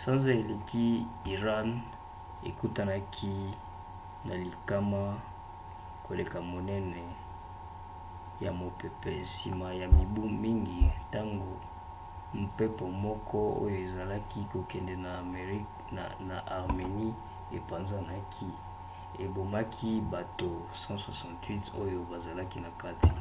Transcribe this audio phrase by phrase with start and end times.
[0.00, 0.86] sanza eleki
[1.34, 1.68] iran
[2.48, 3.34] ekutanaki
[4.26, 5.02] na likama
[6.06, 7.04] koleka monene
[8.44, 11.50] ya mopepe nsima ya mibu mingi ntango
[12.42, 14.94] mpepo moko oyo ezalaki kokende
[16.28, 17.10] na armenie
[17.56, 18.48] epanzanaki
[19.24, 20.50] ebomaki bato
[20.84, 23.14] 168 oyo bazalaki na kati